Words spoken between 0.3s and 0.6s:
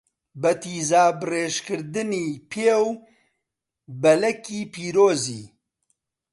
بە